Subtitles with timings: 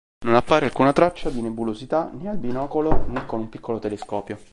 [0.25, 4.39] Non appare alcuna traccia di nebulosità né al binocolo, né con un piccolo telescopio.